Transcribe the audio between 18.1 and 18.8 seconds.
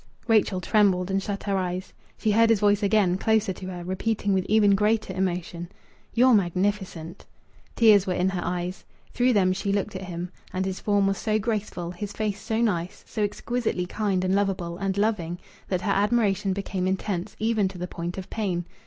of pain.